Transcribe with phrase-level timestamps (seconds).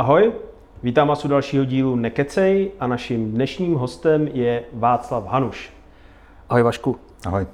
[0.00, 0.32] Ahoj,
[0.82, 5.72] vítám vás u dalšího dílu Nekecej a naším dnešním hostem je Václav Hanuš.
[6.48, 6.96] Ahoj Vašku.
[7.26, 7.46] Ahoj.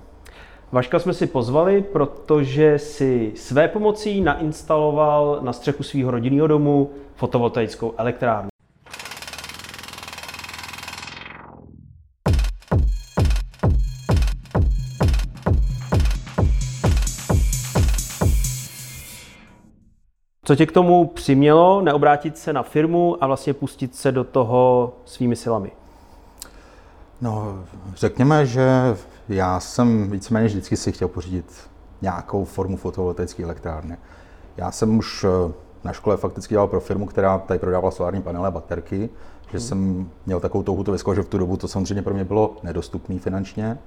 [0.72, 7.94] Vaška jsme si pozvali, protože si své pomocí nainstaloval na střechu svého rodinného domu fotovoltaickou
[7.96, 8.48] elektrárnu.
[20.46, 24.93] Co tě k tomu přimělo neobrátit se na firmu a vlastně pustit se do toho
[25.04, 25.72] svými silami?
[27.21, 28.96] No, řekněme, že
[29.29, 31.68] já jsem víceméně vždycky si chtěl pořídit
[32.02, 33.97] nějakou formu fotovoltaické elektrárny.
[34.57, 35.52] Já jsem už eh,
[35.85, 39.10] na škole fakticky dělal pro firmu, která tady prodávala solární panely a baterky,
[39.51, 39.60] že hmm.
[39.60, 42.57] jsem měl takovou touhu to vyzkoušet, že v tu dobu to samozřejmě pro mě bylo
[42.63, 43.79] nedostupné finančně.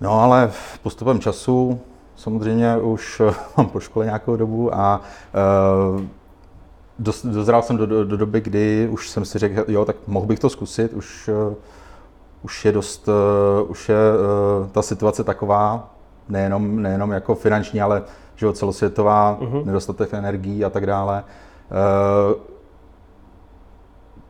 [0.00, 0.52] No ale
[0.82, 1.80] postupem času
[2.16, 5.00] samozřejmě už eh, mám po škole nějakou dobu a
[5.94, 6.00] uh,
[7.24, 10.38] dozrál jsem do, do, do doby, kdy už jsem si řekl, jo, tak mohl bych
[10.38, 11.54] to zkusit, už, uh,
[12.42, 13.08] už je dost,
[13.68, 13.96] už je
[14.72, 15.94] ta situace taková,
[16.28, 18.02] nejenom, nejenom jako finanční, ale
[18.36, 19.64] že celosvětová, uh-huh.
[19.64, 21.24] nedostatek energií a tak dále.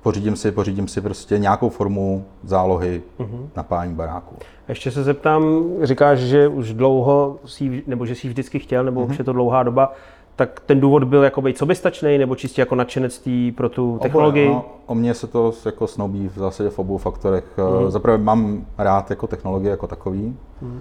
[0.07, 3.49] Uh, pořídím si, pořídím si prostě nějakou formu zálohy uh-huh.
[3.57, 4.37] na pání baráku.
[4.69, 9.11] Ještě se zeptám, říkáš, že už dlouho, jsi, nebo že jsi vždycky chtěl, nebo uh-huh.
[9.11, 9.93] už je to dlouhá doba,
[10.37, 14.49] tak ten důvod byl jako být soběstačný, nebo čistě jako nadšenectví pro tu technologii?
[14.49, 17.45] Oboje, no, o mě se to jako snoubí v zásadě v obou faktorech.
[17.57, 17.91] Uh-huh.
[17.91, 20.81] Zaprvé mám rád jako technologie jako takový, uh-huh.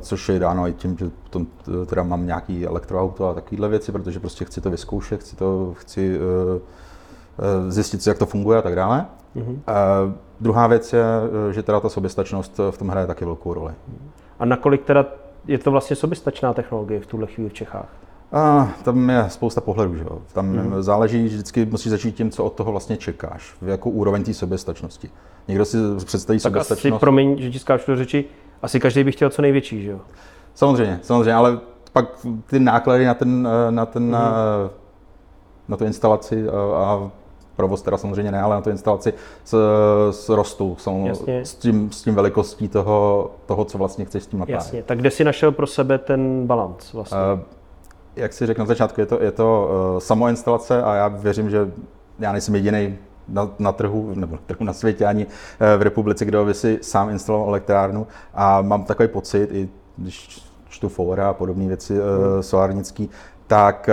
[0.00, 1.46] což je dáno i tím, že potom
[1.86, 6.18] teda mám nějaký elektroauto a takovéhle věci, protože prostě chci to vyzkoušet, chci to, chci
[6.18, 6.22] uh,
[6.54, 6.60] Eh,
[7.68, 9.06] zjistit si, jak to funguje a tak dále.
[9.36, 9.58] Mm-hmm.
[9.66, 9.74] A
[10.40, 11.04] druhá věc je,
[11.48, 13.72] eh, že teda ta soběstačnost v tom hraje taky velkou roli.
[14.38, 15.06] A nakolik teda
[15.46, 17.88] je to vlastně soběstačná technologie v tuhle chvíli v Čechách?
[18.32, 20.18] A, tam je spousta pohledů, že jo.
[20.32, 20.82] Tam mm.
[20.82, 25.10] záleží, vždycky musíš začít tím, co od toho vlastně čekáš, v jakou úroveň té soběstačnosti.
[25.48, 26.94] Někdo si představí tak soběstačnost.
[26.94, 28.24] Asi, promiň, že ti skáču do řeči,
[28.62, 30.00] asi každý by chtěl co největší, že jo?
[30.54, 31.58] Samozřejmě, samozřejmě, ale
[31.92, 34.12] pak ty náklady na ten, eh, na ten, mm.
[35.68, 37.10] na tu instalaci a, a
[37.56, 39.58] provoz teda samozřejmě ne, ale na tu instalaci s,
[40.10, 40.76] s rostou
[41.42, 44.56] s tím, s tím velikostí toho, toho, co vlastně chceš s tím napájet.
[44.56, 47.18] Jasně, tak kde jsi našel pro sebe ten balans vlastně?
[47.34, 47.40] Uh,
[48.16, 51.70] jak si řekl na začátku, je to, je to uh, samoinstalace a já věřím, že
[52.18, 52.98] já nejsem jediný
[53.28, 55.32] na, na trhu, nebo trhu na světě, ani uh,
[55.78, 60.88] v republice, kdo by si sám instaloval elektrárnu a mám takový pocit, i když čtu
[60.88, 62.00] fora a podobné věci uh,
[62.40, 63.10] solárnický,
[63.46, 63.90] tak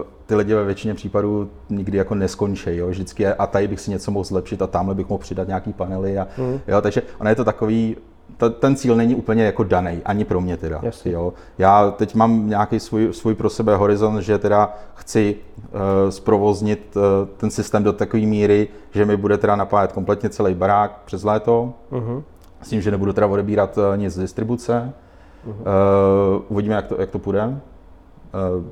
[0.00, 2.88] uh, ty lidi ve většině případů nikdy jako neskončí, jo?
[2.88, 5.72] vždycky je, a tady bych si něco mohl zlepšit a tamhle bych mohl přidat nějaký
[5.72, 6.60] panely a, mm.
[6.68, 7.96] jo, takže ono je to takový,
[8.36, 10.80] ta, ten cíl není úplně jako daný, ani pro mě teda.
[11.04, 11.32] Jo.
[11.58, 15.70] Já teď mám nějaký svůj, svůj pro sebe horizont, že teda chci uh,
[16.10, 17.02] zprovoznit uh,
[17.36, 21.72] ten systém do takové míry, že mi bude teda napájet kompletně celý barák přes léto,
[21.92, 22.22] uh-huh.
[22.62, 24.92] s tím, že nebudu teda odebírat uh, nic z distribuce.
[25.46, 25.50] Uh-huh.
[25.50, 27.46] Uh, uvidíme, jak to, jak to půjde.
[27.46, 28.64] Uh,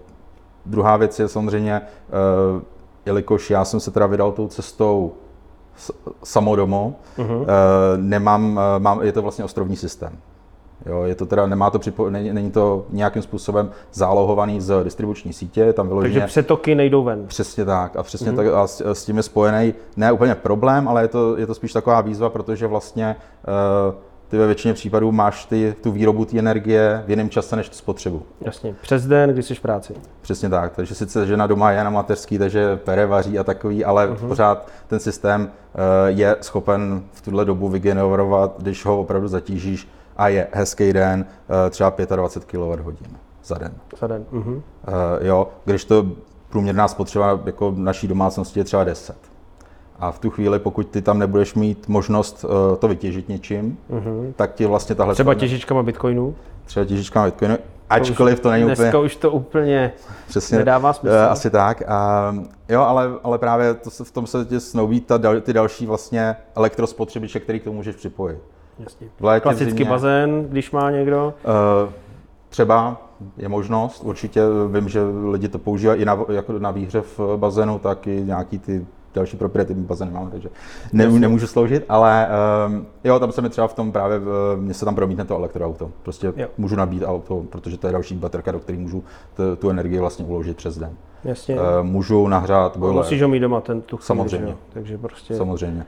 [0.67, 2.63] Druhá věc je samozřejmě, uh,
[3.07, 5.13] jelikož já jsem se teda vydal tou cestou
[6.25, 7.41] samodomo, uh-huh.
[7.41, 7.47] uh,
[7.97, 10.13] nemám, uh, mám, je to vlastně ostrovní systém.
[10.87, 15.33] Jo, je to teda, nemá to připo, není, není to nějakým způsobem zálohovaný z distribuční
[15.33, 16.15] sítě, tam vyloženě...
[16.15, 17.27] Takže přetoky nejdou ven.
[17.27, 18.37] Přesně tak a přesně uh-huh.
[18.37, 21.55] tak a s, s tím je spojený ne úplně problém, ale je to, je to
[21.55, 23.17] spíš taková výzva, protože vlastně
[23.89, 23.95] uh,
[24.29, 27.75] ty ve většině případů máš ty, tu výrobu té energie v jiném čase než tu
[27.75, 28.23] spotřebu.
[28.41, 29.95] Jasně, přes den, když jsi v práci.
[30.21, 34.09] Přesně tak, takže sice žena doma je na mateřský, takže pere, vaří a takový, ale
[34.09, 34.29] uh-huh.
[34.29, 35.49] pořád ten systém uh,
[36.07, 41.71] je schopen v tuhle dobu vygenerovat, když ho opravdu zatížíš a je hezký den, uh,
[41.71, 42.95] třeba 25 kWh
[43.45, 43.73] za den.
[44.01, 44.25] Za den.
[44.33, 44.55] Uh-huh.
[44.55, 44.63] Uh,
[45.21, 46.07] jo, když to
[46.49, 49.17] průměrná spotřeba jako naší domácnosti je třeba 10.
[49.99, 54.33] A v tu chvíli, pokud ty tam nebudeš mít možnost uh, to vytěžit něčím, uh-huh.
[54.37, 55.15] tak ti vlastně tahle...
[55.15, 56.35] Třeba těžičkama bitcoinu?
[56.65, 57.57] Třeba těžičkama bitcoinu,
[57.91, 58.91] ačkoliv to není dneska úplně...
[58.91, 59.93] Dneska už to úplně
[60.29, 61.15] Přesně, nedává smysl.
[61.15, 61.83] Uh, asi tak.
[61.89, 62.35] A,
[62.69, 66.37] jo, ale, ale právě to se, v tom se tě snoubí ta, ty další vlastně
[66.55, 68.39] elektrospotřebiče, který k tomu můžeš připojit.
[68.79, 69.09] Jasně.
[69.41, 71.35] Klasický zimě, bazén, když má někdo?
[71.85, 71.93] Uh,
[72.49, 73.03] třeba
[73.37, 74.41] je možnost, určitě
[74.73, 78.87] vím, že lidi to používají i na, jako na výhřev bazénu, tak i nějaký ty
[79.15, 80.49] další proprietární bazén mám, takže
[80.93, 82.29] ne, nemůžu sloužit, ale
[82.67, 84.21] um, jo, tam se mi třeba v tom právě,
[84.57, 85.91] mně se tam promítne to elektroauto.
[86.03, 86.49] Prostě jo.
[86.59, 90.25] můžu nabít auto, protože to je další baterka, do které můžu t, tu energii vlastně
[90.25, 90.97] uložit přes den.
[91.25, 91.55] Jasně.
[91.55, 92.97] Uh, můžu nahřát boiler.
[92.97, 94.57] Musíš ho mít doma ten tu Samozřejmě.
[94.73, 95.35] Takže prostě...
[95.37, 95.87] Samozřejmě.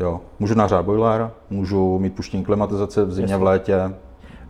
[0.00, 0.20] Jo.
[0.38, 3.44] Můžu nahřát boiler, můžu mít puštění klimatizace v zimě, Jasně.
[3.44, 3.94] v létě.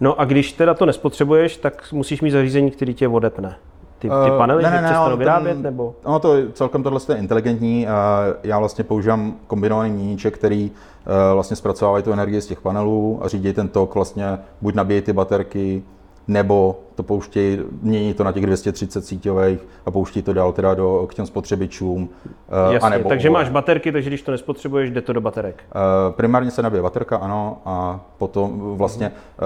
[0.00, 3.56] No a když teda to nespotřebuješ, tak musíš mít zařízení, který tě odepne.
[3.98, 5.94] Ty, ty panely, ne, ne, ne, přestanou on vyrábět, ten, nebo?
[6.04, 7.88] Ono to celkem tohle je inteligentní.
[7.88, 13.20] a Já vlastně používám kombinovaný měníček, který eh, vlastně zpracovávají tu energii z těch panelů
[13.22, 15.82] a řídí ten tok, vlastně buď nabíjí ty baterky,
[16.28, 21.06] nebo to pouštějí, mění to na těch 230 síťových a pouští to dál teda do,
[21.10, 22.08] k těm spotřebičům.
[22.48, 25.64] eh, Jasně, anebo takže máš baterky, takže když to nespotřebuješ, jde to do baterek.
[25.70, 29.40] Eh, Primárně se nabije baterka, ano, a potom vlastně eh,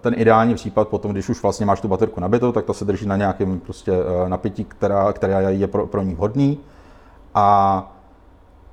[0.00, 3.06] ten ideální případ potom, když už vlastně máš tu baterku nabitou, tak ta se drží
[3.06, 3.92] na nějakém prostě
[4.28, 6.58] napětí, která, která je pro, pro ní vhodný
[7.34, 7.95] a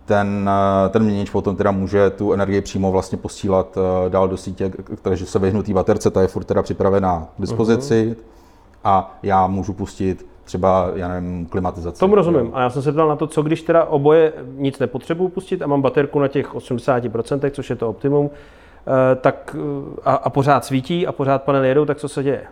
[0.05, 0.49] ten,
[0.85, 4.71] eh, ten měnič potom teda může tu energii přímo vlastně posílat eh, dál do sítě,
[5.01, 8.15] takže se vyhnu té baterce, ta je furt teda připravená k dispozici
[8.83, 11.99] a já můžu pustit třeba, já nevím, klimatizaci.
[11.99, 12.51] Tomu rozumím.
[12.53, 15.67] A já jsem se ptal na to, co když teda oboje nic nepotřebuju pustit a
[15.67, 19.55] mám baterku na těch 80%, což je to optimum, eh, tak
[20.03, 22.43] a, a pořád svítí a pořád panely jedou, tak co se děje?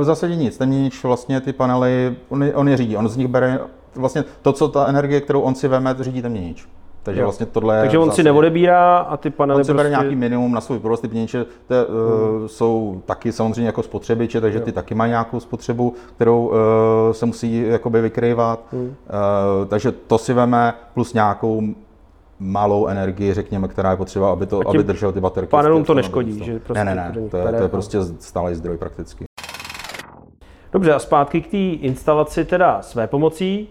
[0.00, 3.28] V zásadě nic, ten měnič vlastně ty panely, on, on je řídí, on z nich
[3.28, 3.58] bere
[3.96, 6.68] vlastně to, co ta energie, kterou on si veme, to řídí ten měnič.
[7.02, 7.26] Takže Jo.
[7.26, 10.02] vlastně tohle Takže on si zásadě- neodebírá a ty panely On si bere prostě...
[10.02, 12.48] nějaký minimum na svůj provoz, ty měniče te, hmm.
[12.48, 16.54] jsou taky samozřejmě jako spotřebiče, takže ty taky mají nějakou spotřebu, kterou uh,
[17.12, 18.60] se musí jakoby vykrývat.
[18.72, 18.82] Hmm.
[18.82, 18.94] Uh,
[19.68, 21.62] takže to si veme plus nějakou
[22.38, 25.50] malou energii, řekněme, která je potřeba, aby, to, aby držel ty baterky.
[25.50, 28.76] panelům to neškodí, že prostě ne, ne, ne, to je, to je prostě stálý zdroj
[28.76, 29.24] prakticky.
[30.72, 33.68] Dobře, a zpátky k té instalaci teda své pomocí.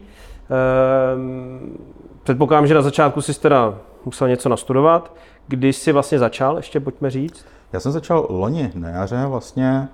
[0.54, 1.78] Ehm,
[2.24, 5.16] předpokládám, že na začátku jsi teda musel něco nastudovat.
[5.48, 7.46] Kdy jsi vlastně začal, ještě pojďme říct?
[7.74, 9.88] Já jsem začal loni na jaře vlastně,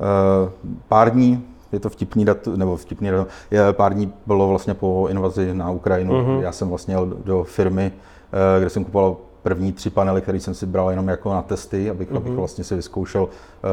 [0.00, 0.50] eh,
[0.88, 5.08] pár dní, je to vtipný datum, nebo vtipný datum, je, pár dní bylo vlastně po
[5.10, 6.12] invazi na Ukrajinu.
[6.12, 6.40] Uh-huh.
[6.40, 7.92] Já jsem vlastně jel do firmy,
[8.32, 11.90] eh, kde jsem kupoval první tři panely, které jsem si bral jenom jako na testy,
[11.90, 12.16] abych, uh-huh.
[12.16, 13.68] abych vlastně si vyzkoušel, eh,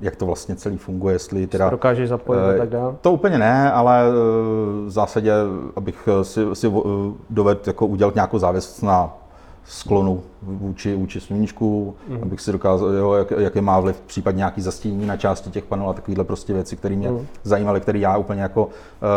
[0.00, 1.70] jak to vlastně celý funguje, jestli teda...
[1.70, 2.94] Dokážeš zapojit a Eh, tak dále?
[3.00, 4.12] To úplně ne, ale eh,
[4.86, 5.32] v zásadě,
[5.76, 6.72] abych si, si
[7.30, 9.16] dovedl jako udělat nějakou závěst na
[9.64, 12.18] sklonu vůči, vůči sluníčku, mm.
[12.22, 15.90] abych si dokázal, jo, jak, jaký má vliv případně nějaký zastínění na části těch panelů
[15.90, 17.26] a takovéhle prostě věci, které mě mm.
[17.42, 18.70] zajímaly, které já úplně jako uh,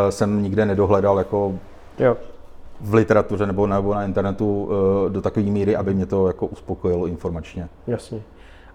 [0.09, 1.53] jsem nikde nedohledal jako
[1.99, 2.17] Jo.
[2.81, 7.07] V literatuře nebo, nebo na internetu uh, do takové míry, aby mě to jako uspokojilo
[7.07, 7.67] informačně.
[7.87, 8.21] Jasně.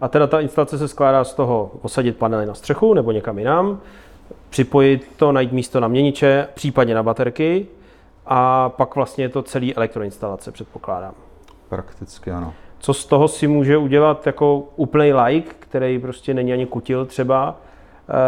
[0.00, 3.81] A teda ta instalace se skládá z toho osadit panely na střechu nebo někam jinam,
[4.50, 7.66] připojit to, najít místo na měniče, případně na baterky
[8.26, 11.14] a pak vlastně je to celý elektroinstalace, předpokládám.
[11.69, 12.54] Prakticky ano.
[12.78, 17.56] Co z toho si může udělat jako úplný like, který prostě není ani kutil třeba,
[17.56, 17.72] Eh,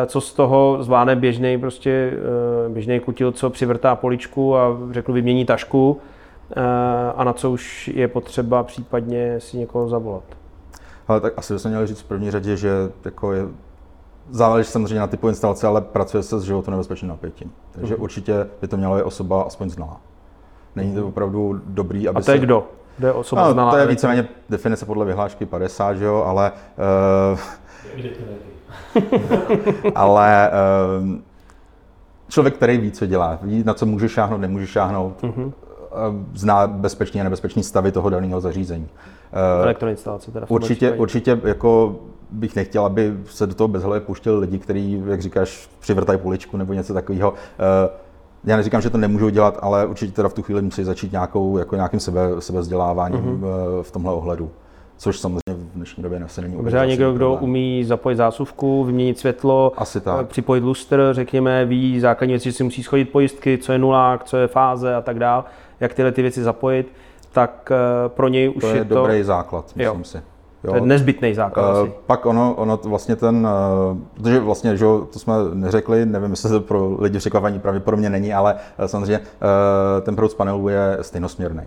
[0.06, 2.12] co z toho zvládne běžný prostě
[2.66, 5.98] eh, běžný kutil, co přivrtá poličku a řeknu vymění tašku
[6.56, 6.60] eh,
[7.16, 10.22] a na co už je potřeba případně si někoho zavolat.
[11.08, 12.70] Ale tak asi bychom měli říct v první řadě, že
[13.04, 13.42] jako je,
[14.30, 17.52] záleží samozřejmě na typu instalace, ale pracuje se s životu nebezpečným napětím.
[17.72, 18.02] Takže Mhm.
[18.02, 20.00] určitě by to měla být osoba aspoň znalá.
[20.76, 22.42] Není to opravdu dobrý, aby A to je se...
[22.42, 22.66] kdo?
[22.98, 23.70] Kdo je osoba No, znalá?
[23.70, 26.52] to je víceméně definice podle vyhlášky 50, že jo, ale,
[27.32, 27.38] uh,
[29.94, 30.50] ale
[31.02, 31.08] uh,
[32.28, 35.44] člověk, který ví, co dělá, ví, na co může šáhnout, nemůže šáhnout, Mhm.
[35.44, 35.52] uh,
[36.34, 38.88] zná bezpečný a nebezpečný stavy toho daného zařízení.
[39.32, 40.46] Uh, Elektroinstalace teda.
[40.48, 41.00] Určitě, případě.
[41.00, 41.96] určitě jako
[42.30, 46.72] bych nechtěl, aby se do toho bezhlavě pouštěli lidi, kteří, jak říkáš, přivrtají poličku nebo
[46.72, 47.34] něco takového.
[47.58, 47.88] Eh,
[48.44, 51.58] Já neříkám, že to nemůžou dělat, ale určitě teda v tu chvíli musí začít nějakou,
[51.58, 53.82] jako nějakým sebe, sebezděláváním mm-hmm.
[53.82, 54.50] v tomhle ohledu.
[54.96, 57.44] Což samozřejmě v dnešní době asi není a někdo, kdo problém.
[57.44, 60.20] umí zapojit zásuvku, vyměnit světlo, Asi tak.
[60.20, 64.24] eh, připojit lustr, řekněme, ví základní věci, že si musí schodit pojistky, co je nulák,
[64.24, 65.44] co je fáze a tak dál,
[65.80, 66.92] jak tyhle ty věci zapojit,
[67.32, 70.04] tak eh, pro něj už To je, je to, dobrý základ, myslím Jo.
[70.04, 70.20] si.
[70.68, 71.92] to je nezbytný základ Eh, asi.
[72.06, 73.48] pak ono, ono vlastně ten,
[73.92, 78.10] uh, protože vlastně, že jo, to jsme neřekli, nevím, jestli to pro lidi překvapení pravděpodobně
[78.10, 79.24] není, ale uh, samozřejmě uh,
[80.02, 81.62] ten proud z panelu je stejnosměrný.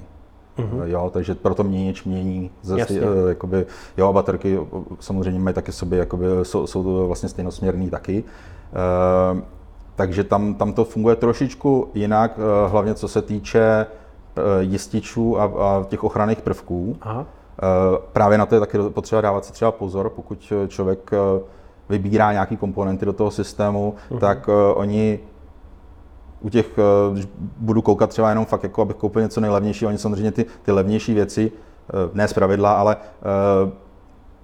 [0.58, 0.84] Mm-hmm.
[0.84, 3.02] Jo, takže proto měnič mění ze, Jasně.
[3.02, 3.66] uh, jakoby,
[3.98, 8.24] jo, baterky uh, samozřejmě mají taky sobě, jakoby, jsou, jsou to vlastně stejnosměrný taky.
[9.34, 9.40] Uh,
[9.96, 13.86] takže tam, tam to funguje trošičku jinak, hlavně co se týče
[14.60, 16.98] jističů a, a těch ochranných prvků.
[17.02, 17.26] Aha.
[17.64, 21.18] Eh, Právě na to je taky potřeba dávat si třeba pozor, pokud eh, člověk eh,
[21.90, 24.20] vybírá nějaký komponenty do toho systému, uh-huh.
[24.20, 25.20] tak eh, oni
[26.42, 27.28] u těch, eh, když
[27.58, 31.14] budu koukat třeba jenom fakt, jako abych koupil něco nejlevnější, oni samozřejmě ty, ty levnější
[31.14, 31.52] věci,
[31.90, 33.72] eh, ne z pravidla, ale eh,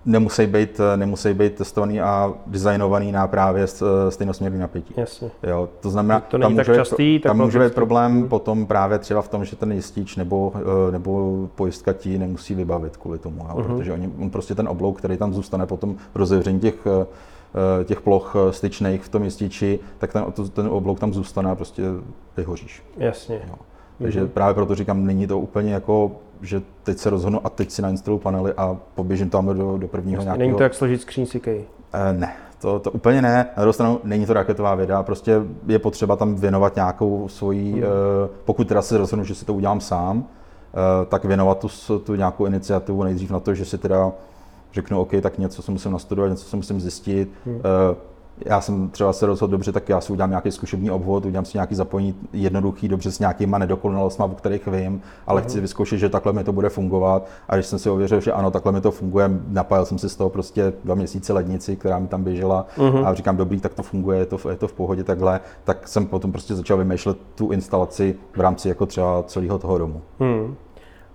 [0.06, 3.66] nemusí být, nemusí být testovaný a designovaný na právě
[4.10, 4.94] stejnosměrný napětí.
[4.98, 5.32] Jasně.
[5.44, 9.22] Jo, to znamená, To tam tak může, častý, tam může být problém potom právě třeba
[9.22, 10.54] v tom, že ten jistič nebo,
[10.92, 13.64] nebo pojistka ti nemusí vybavit kvůli tomu, jo, Mhm.
[13.78, 16.76] protože oni, on prostě ten oblouk, který tam zůstane potom rozevření těch,
[17.86, 21.84] těch ploch styčných v tom jističi, tak ten, ten oblouk tam zůstane a prostě
[22.38, 22.84] vyhoříš.
[22.98, 23.42] Jasně.
[23.48, 23.56] Jo.
[24.02, 24.28] Takže mm-hmm.
[24.28, 28.20] právě proto říkám, není to úplně jako, že teď se rozhodnu a teď si nainstaluju
[28.20, 30.48] panely a poběžím tam do, do prvního Jasně, nějakého...
[30.48, 31.48] Není to jak složit skříň CK?
[31.48, 31.66] E,
[32.12, 33.46] ne, to, to úplně ne.
[33.58, 37.84] Na druhou stranu není to raketová věda, prostě je potřeba tam věnovat nějakou svoji, mm.
[37.84, 37.86] e,
[38.46, 42.46] pokud teda se rozhodnu, že si to udělám sám, e, tak věnovat tu, tu nějakou
[42.46, 44.12] iniciativu nejdřív na to, že si teda
[44.74, 47.32] řeknu, OK, tak něco se musím nastudovat, něco se musím zjistit.
[47.46, 47.56] Mm.
[47.56, 48.14] E,
[48.46, 51.58] já jsem třeba se rozhodl dobře, tak já si udělám nějaký zkušební obvod, udělám si
[51.58, 55.44] nějaký zapojení jednoduchý, dobře s nějakýma nedokonalostmi, o kterých vím, ale uh-huh.
[55.44, 57.28] chci vyzkoušet, že takhle mi to bude fungovat.
[57.50, 60.16] A když jsem si ověřil, že ano, takhle mi to funguje, napájel jsem si z
[60.16, 63.08] toho prostě dva měsíce lednici, která mi tam běžela uh-huh.
[63.08, 66.06] a říkám, dobrý, tak to funguje, je to, je to v pohodě takhle, tak jsem
[66.06, 70.02] potom prostě začal vymýšlet tu instalaci v rámci jako třeba celého toho domu.
[70.20, 70.54] Uh-huh.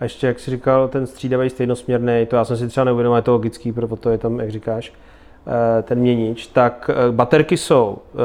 [0.01, 3.23] A ještě, jak jsi říkal, ten střídavý stejnosměrný, to já jsem si třeba neuvědomil, je
[3.23, 4.93] to logický, proto je tam, jak říkáš,
[5.49, 8.17] Eh, ten měnič, tak eh, baterky jsou eh,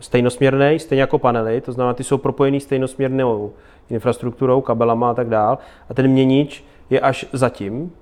[0.00, 3.52] stejnosměrné, stejně jako panely, to znamená, ty jsou propojený stejnosměrnou
[3.90, 5.58] infrastrukturou, kabelama a tak dál.
[5.90, 7.92] A ten měnič je až zatím.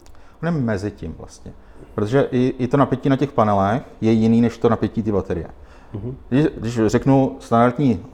[0.43, 1.53] On je mezi tím vlastně.
[1.95, 5.47] Protože i, i to napětí na těch panelech je jiný než to napětí ty baterie.
[5.95, 6.15] Mm-hmm.
[6.29, 8.05] Když, když řeknu standardní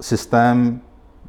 [0.00, 0.80] systém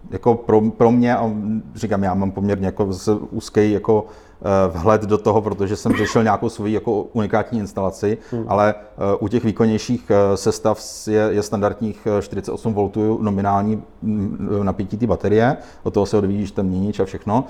[0.10, 1.32] jako pro, pro mě, a
[1.76, 2.90] říkám, já mám poměrně jako
[3.32, 4.06] úzký jako
[4.44, 8.46] Eh, vhled do toho, protože jsem řešil nějakou svoji jako unikátní instalaci, hmm.
[8.48, 14.98] ale eh, u těch výkonnějších eh, sestav je, je standardních 48 V nominální mm, napětí
[14.98, 17.44] té baterie, od toho se odvíjíš ten měnič a všechno,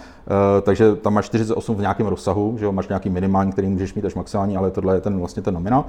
[0.61, 4.05] takže tam máš 48 v nějakém rozsahu, že jo, máš nějaký minimální, který můžeš mít
[4.05, 5.85] až maximální, ale tohle je ten vlastně ten nominál.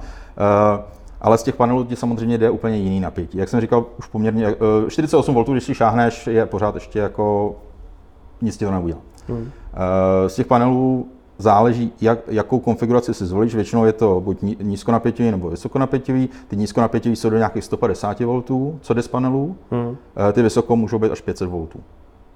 [1.23, 3.37] Ale z těch panelů ti samozřejmě jde úplně jiný napětí.
[3.37, 4.55] Jak jsem říkal, už poměrně
[4.89, 7.55] 48 V, když si šáhneš, je pořád ještě jako
[8.41, 8.99] nic ti to neudělá.
[9.27, 9.51] Hmm.
[9.73, 13.55] Eh, z těch panelů záleží, jak, jakou konfiguraci si zvolíš.
[13.55, 16.29] Většinou je to buď nízkonapětivý nebo vysokonapětivý.
[16.47, 18.43] Ty nízkonapětivý jsou do nějakých 150 V,
[18.81, 19.55] co jde z panelů.
[19.71, 19.97] Hmm.
[20.33, 21.67] Ty vysoko můžou být až 500 V.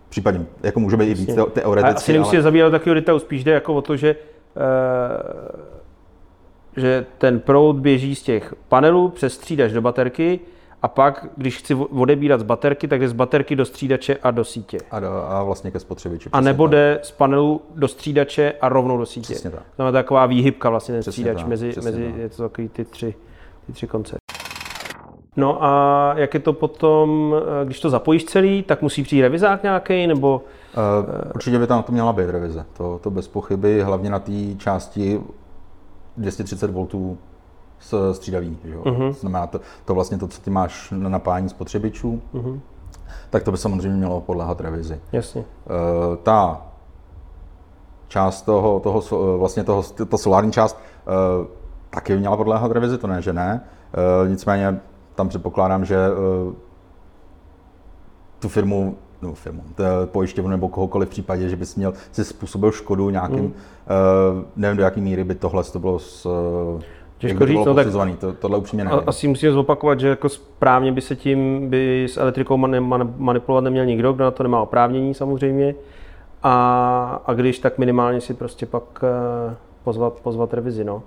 [0.10, 1.94] Případně, jako může být i víc teoreticky.
[1.94, 2.44] A asi nemusí ale...
[2.44, 4.16] zabírat takového detailu, spíš jde jako o to, že
[6.78, 10.40] že ten proud běží z těch panelů přes střídač do baterky
[10.82, 14.44] a pak, když chci odebírat z baterky, tak jde z baterky do střídače a do
[14.44, 14.78] sítě.
[14.92, 16.30] A, do, a vlastně ke spotřebiči.
[16.34, 19.34] A nebo jde z panelu do střídače a rovnou do sítě.
[19.34, 19.64] Přesně tak.
[19.76, 23.16] Znamená taková výhybka vlastně ten přesně střídač tak, mezi, mezi je to takový ty tři,
[23.66, 24.18] ty tři konce.
[25.38, 29.64] No a jak je to potom, eh, když to zapojíš celý, tak musí přijít revizák
[29.64, 30.42] nějaký, nebo...
[30.78, 34.32] Uh, určitě by tam to měla být revize, to, to bez pochyby, hlavně na té
[34.58, 35.22] části
[36.18, 38.58] 230 V střídavý.
[38.64, 38.82] Že jo?
[38.82, 39.14] Uh-huh.
[39.14, 42.60] To znamená to, to vlastně to, co ty máš na napájení spotřebičů, uh-huh.
[43.30, 45.00] tak to by samozřejmě mělo podléhat revizi.
[45.12, 45.42] Jasně.
[45.42, 46.68] Uh, ta
[48.08, 50.80] část toho, toho vlastně toho, ta solární část
[51.40, 51.48] uh,
[51.90, 53.62] taky měla podléhat revizi, to ne, že ne.
[54.24, 54.80] Uh, nicméně
[55.16, 56.54] tam předpokládám, že uh,
[58.40, 59.64] tu firmu no, firmu,
[60.06, 63.46] pojišťovnu nebo kohokoliv v případě, že bys měl si způsobil škodu nějakým, mm.
[63.46, 66.82] uh, nevím do jaké míry by tohle to bylo s, uh,
[67.18, 67.88] Těžko říct, no, tak
[68.20, 69.00] to, tohle upřímně nevím.
[69.08, 72.58] Asi musím zopakovat, že jako správně by se tím by s elektrikou
[73.18, 75.76] manipulovat neměl nikdo, kdo na to nemá oprávnění samozřejmě.
[76.44, 81.04] A, a když, tak minimálně si prostě pak eh, pozvat, pozvat revizi, no.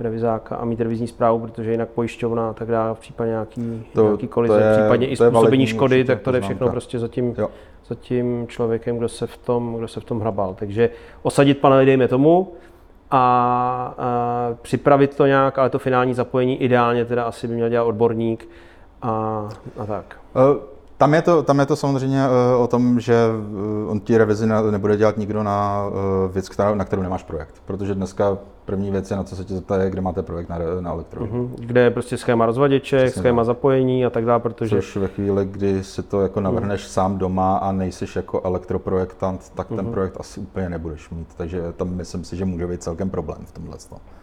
[0.00, 4.04] Revizáka a mít revizní zprávu, protože jinak pojišťovna a tak dále, v případě nějaký, to,
[4.04, 7.34] nějaký kolize, to je, případně i způsobení škody, tak to jde všechno prostě za tím,
[7.86, 10.54] za tím člověkem, kdo se, v tom, kdo se v tom hrabal.
[10.54, 10.90] Takže
[11.22, 12.52] osadit panely dejme tomu,
[13.10, 17.84] a, a připravit to nějak, ale to finální zapojení ideálně teda asi by měl dělat
[17.84, 18.48] odborník
[19.02, 20.20] a, a tak.
[20.34, 20.79] Uh.
[21.00, 23.14] Tam je, to, tam je to samozřejmě uh, o tom, že
[23.84, 27.54] uh, on ti revizi nebude dělat nikdo na uh, věc, která, na kterou nemáš projekt.
[27.64, 30.58] Protože dneska první věc je, na co se tě zeptá, je, kde máte projekt na,
[30.80, 31.24] na elektro.
[31.24, 31.48] Uh-huh.
[31.58, 33.46] Kde je prostě schéma rozvaděček, Přesně schéma tak.
[33.46, 34.76] zapojení a tak dále, protože...
[34.76, 36.90] Což ve chvíli, kdy si to jako navrhneš uh-huh.
[36.90, 39.76] sám doma a nejsiš jako elektroprojektant, tak uh-huh.
[39.76, 41.28] ten projekt asi úplně nebudeš mít.
[41.36, 43.76] Takže tam myslím si, že může být celkem problém v tomhle.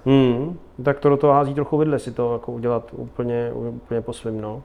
[0.06, 0.54] Uh-huh.
[0.84, 4.42] Tak to do toho hází trochu vidle si to jako udělat úplně, úplně po svým,
[4.42, 4.62] no.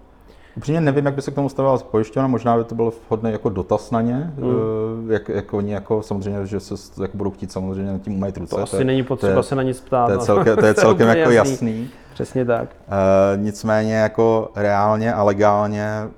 [0.57, 3.49] Upřímně nevím, jak by se k tomu stavila pojišťovna, možná by to byl vhodný jako
[3.49, 5.11] dotaz na ně, mm.
[5.11, 8.57] jak, jak oni jako samozřejmě, že se jak budou chtít samozřejmě na tím umají ruce.
[8.57, 10.07] To asi to není potřeba je, se na nic ptát.
[10.07, 11.53] To je, celkem, to je celkem jako jasný.
[11.53, 11.91] jasný.
[12.15, 12.69] Přesně tak.
[12.89, 16.09] Uh, nicméně jako reálně a legálně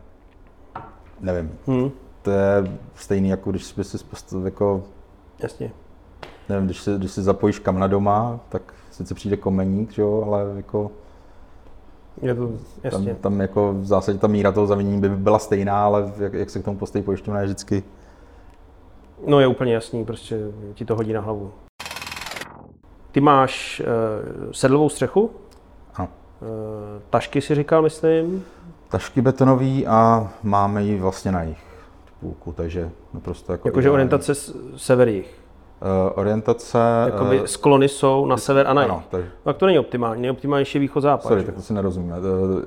[1.21, 1.51] nevím.
[1.67, 1.91] Hmm.
[2.23, 3.99] To je stejný, jako když by si
[4.45, 4.83] jako...
[5.39, 5.71] Jasně.
[6.49, 10.45] Nevím, když si, když si zapojíš kamna doma, tak sice přijde komeník, že jo, ale
[10.57, 10.91] jako
[12.23, 12.51] je to,
[12.83, 13.15] jasně.
[13.15, 16.51] Tam, tam jako v zásadě ta míra toho zavinění by byla stejná, ale jak, jak
[16.51, 17.83] se k tomu postaví pojišťovna je vždycky...
[19.27, 20.39] No je úplně jasný, prostě
[20.75, 21.53] ti to hodí na hlavu.
[23.13, 25.31] Ty máš uh, sedlovou střechu?
[25.95, 26.09] Ano.
[27.11, 28.45] tašky si říkal, myslím.
[28.89, 31.65] Tašky betonový a máme ji vlastně na jich
[32.21, 34.35] půlku, takže naprosto jako Jakože orientace
[34.77, 35.44] sever jich.
[35.83, 36.79] Uh, orientace...
[37.07, 38.91] Jakoby uh, sklony jsou na sever a na jih.
[38.91, 39.25] Ano, tak...
[39.45, 41.29] tak to není optimální, nejoptimálnější východ-západ.
[41.29, 41.47] Sorry, že?
[41.47, 42.21] tak to si nerozumíme.
[42.21, 42.63] To,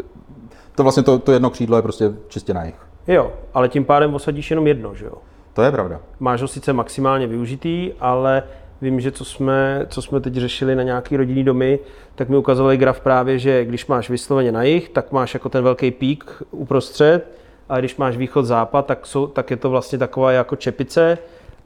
[0.76, 2.76] to vlastně to, to jedno křídlo je prostě čistě na jich.
[3.08, 5.14] Jo, ale tím pádem osadíš jenom jedno, že jo?
[5.54, 6.00] To je pravda.
[6.20, 8.44] Máš ho sice maximálně využitý, ale
[8.82, 11.80] vím, že co jsme, co jsme teď řešili na nějaký rodinný domy,
[12.16, 15.64] tak mi ukazovali graf právě, že když máš vysloveně na jich, tak máš jako ten
[15.64, 17.38] velký pík uprostřed,
[17.70, 21.18] a když máš východ-západ, tak, jsou, tak je to vlastně taková jako čepice,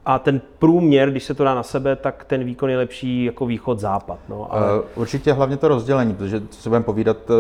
[0.06, 3.46] a ten průměr, když se to dá na sebe, tak ten výkon je lepší jako
[3.46, 4.20] východ-západ.
[4.30, 4.80] No, ale...
[4.80, 7.36] Uh, určitě hlavně to rozdělení, protože co se budeme povídat, uh,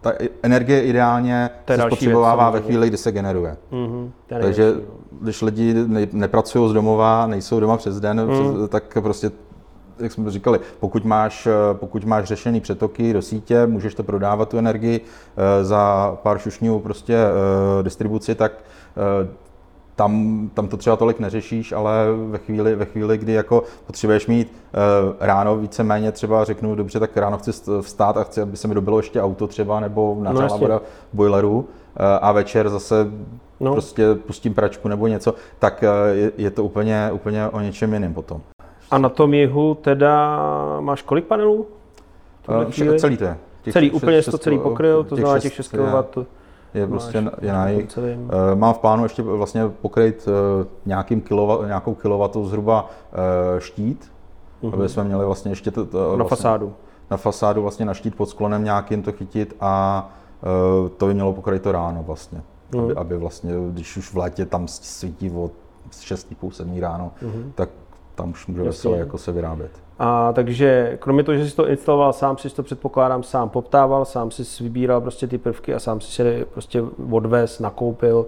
[0.00, 3.56] ta energie ideálně se spotřebovává ve chvíli, kdy se generuje.
[3.72, 4.80] Mm-hmm, Takže no.
[5.20, 8.68] když lidi ne, nepracují z domova, nejsou doma přes den, mm.
[8.68, 9.30] tak prostě
[9.98, 14.58] jak jsme říkali, pokud máš, pokud máš řešený přetoky do sítě, můžeš to prodávat tu
[14.58, 15.00] energii
[15.62, 17.18] za pár šušňů prostě
[17.82, 18.52] distribuci, tak
[19.96, 21.92] tam, tam to třeba tolik neřešíš, ale
[22.28, 27.16] ve chvíli, ve chvíli kdy jako potřebuješ mít uh, ráno víceméně třeba řeknu, dobře, tak
[27.16, 27.50] ráno chci
[27.80, 30.80] vstát a chci, aby se mi dobilo ještě auto třeba, nebo nahřála no,
[31.12, 31.64] boileru uh,
[32.20, 33.10] a večer zase
[33.60, 33.72] no.
[33.72, 38.14] prostě pustím pračku nebo něco, tak uh, je, je to úplně, úplně o něčem jiném
[38.14, 38.40] potom.
[38.90, 40.40] A na tom jihu teda
[40.80, 41.66] máš kolik panelů?
[42.48, 43.36] Uh, celý to je.
[43.62, 46.26] Těch celý, 6, úplně 6, to celý pokryl, to znamená těch 6 kW
[46.76, 47.98] je prostě je na jich.
[47.98, 54.12] Eh, mám v plánu ještě vlastně pokryt eh, nějakým kilova, nějakou kilovatou zhruba eh, štít,
[54.62, 54.74] uh-huh.
[54.74, 56.74] aby jsme měli vlastně ještě to, to na vlastně, fasádu.
[57.10, 60.10] Na fasádu vlastně na štít pod sklonem nějakým to chytit a
[60.96, 62.42] to by mělo pokryt to ráno vlastně.
[62.72, 62.84] Uh-huh.
[62.84, 65.52] Aby, aby vlastně, když už v létě tam svítí od
[65.90, 67.52] 6,5, 7 ráno, uh-huh.
[67.54, 67.68] tak
[68.16, 69.70] tam už může veselé jako se vyrábět.
[69.98, 74.30] A takže kromě toho, že jsi to instaloval sám, si to předpokládám sám poptával, sám
[74.30, 78.26] si vybíral prostě ty prvky a sám si se prostě odvez, nakoupil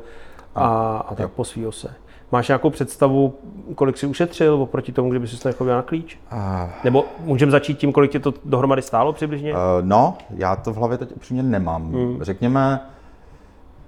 [0.54, 1.95] a, a tak po svý ose.
[2.33, 3.35] Máš nějakou představu,
[3.75, 6.18] kolik si ušetřil oproti tomu, kdyby si to nechodil na klíč?
[6.33, 6.38] Uh,
[6.84, 9.52] Nebo můžeme začít tím, kolik tě to dohromady stálo přibližně?
[9.52, 11.93] Uh, no, já to v hlavě teď upřímně nemám.
[11.93, 12.19] Hmm.
[12.21, 12.80] Řekněme,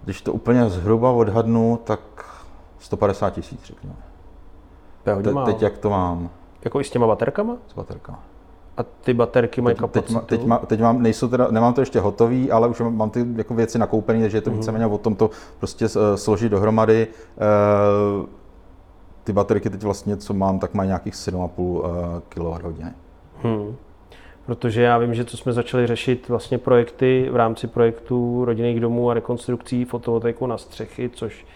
[0.04, 2.00] když to úplně zhruba odhadnu, tak
[2.78, 3.96] 150 tisíc, řekněme.
[5.02, 6.30] Te, teď jak to mám?
[6.64, 7.56] Jako i s těma baterkama?
[7.68, 8.22] S baterkama.
[8.76, 10.14] A ty baterky mají kapacitu?
[10.14, 13.26] Teď, teď, má, teď mám, nejsou teda, nemám to ještě hotový, ale už mám ty
[13.36, 14.54] jako věci nakoupené, takže je to mm-hmm.
[14.54, 17.06] víceméně o tom to prostě uh, složit dohromady.
[18.20, 18.26] Uh,
[19.24, 21.82] ty baterky teď vlastně, co mám, tak mají nějakých 7,5 uh,
[22.28, 22.84] kWh.
[23.42, 23.76] Hmm.
[24.46, 29.10] Protože já vím, že co jsme začali řešit vlastně projekty v rámci projektu rodinných domů
[29.10, 31.46] a rekonstrukcí fotovoltaiku na střechy, což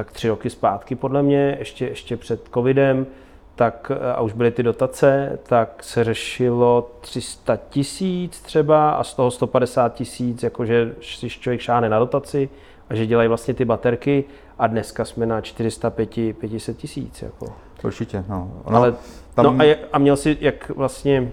[0.00, 3.06] tak tři roky zpátky podle mě, ještě, ještě před covidem,
[3.54, 9.30] tak, a už byly ty dotace, tak se řešilo 300 tisíc třeba a z toho
[9.30, 12.48] 150 tisíc, jakože si člověk šáhne na dotaci
[12.90, 14.24] a že dělají vlastně ty baterky
[14.58, 17.22] a dneska jsme na 405 500 tisíc.
[17.22, 17.46] Jako.
[17.84, 18.52] Určitě, no.
[18.64, 18.94] Ono, Ale,
[19.34, 19.44] tam...
[19.44, 21.32] no a, je, a měl si, jak vlastně,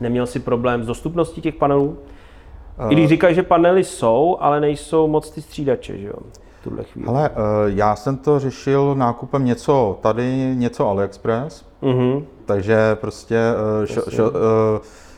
[0.00, 1.98] neměl si problém s dostupností těch panelů?
[2.88, 6.18] I když říkají, že panely jsou, ale nejsou moc ty střídače, že jo?
[6.64, 7.08] Tuhle chvíli?
[7.08, 12.24] Ale uh, já jsem to řešil nákupem něco tady, něco AliExpress, uh-huh.
[12.44, 13.38] takže prostě
[13.80, 14.32] uh, šel, šel, uh,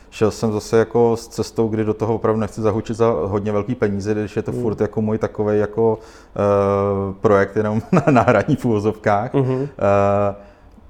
[0.09, 3.75] šel jsem zase jako s cestou, kdy do toho opravdu nechci zahučit za hodně velký
[3.75, 4.61] peníze, když je to uh-huh.
[4.61, 9.33] furt jako můj takový jako uh, projekt jenom na, na hraní v úvozovkách.
[9.33, 9.61] Uh-huh.
[9.61, 9.67] Uh,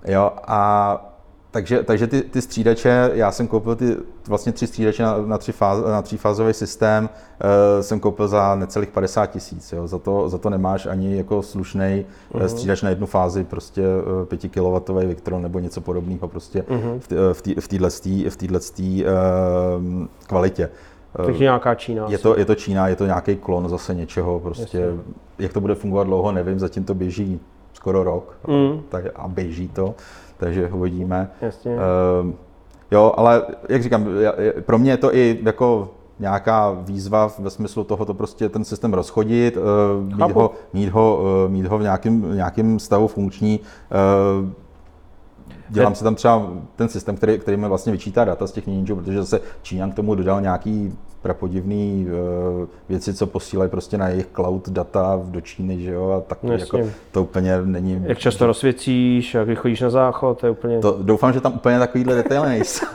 [0.06, 1.15] jo, a
[1.56, 5.52] takže, takže ty, ty střídače, já jsem koupil ty vlastně tři střídače na, na, tři
[5.52, 9.74] fáz, na třífázový systém, uh, jsem koupil za necelých 50 tisíc.
[9.86, 12.40] Za to, za to nemáš ani jako slušný uh-huh.
[12.40, 12.50] Mhm.
[12.50, 13.82] střídač na jednu fázi, prostě
[14.22, 17.34] uh, 5 kW Victron nebo něco podobného prostě uh-huh.
[17.60, 17.90] v téhle
[18.30, 20.70] v téhle uh, kvalitě.
[21.26, 22.06] Takže nějaká Čína.
[22.10, 25.02] Je to, je to Čína, je to nějaký klon zase něčeho, prostě Jasně.
[25.40, 27.40] jak to bude fungovat dlouho, nevím, zatím to běží
[27.74, 28.82] skoro rok mm.
[28.90, 29.96] tak, a běží to
[30.38, 31.32] takže uvidíme.
[31.42, 31.76] Jasně.
[31.76, 32.32] Uh,
[32.92, 34.08] jo, ale jak říkám,
[34.66, 38.94] pro mě je to i jako nějaká výzva ve smyslu toho to prostě ten systém
[38.94, 39.64] rozchodit, uh,
[40.18, 43.60] mít, ho, mít, ho, uh, mít ho v nějakém, nějakém stavu funkční.
[43.60, 44.50] Uh,
[45.70, 48.96] dělám si tam třeba ten systém, který, který mi vlastně vyčítá data z těch ninjů,
[48.96, 52.08] protože zase Číňan k tomu dodal nějaký prapodivný
[52.62, 56.44] uh, věci, co posílají prostě na jejich cloud data do Číny, že jo, a tak
[56.44, 56.80] no, jako,
[57.12, 58.04] to úplně není...
[58.08, 60.80] Jak často rozsvěcíš, jak chodíš na záchod, to je úplně...
[60.80, 62.86] To, doufám, že tam úplně takovýhle detaily nejsou.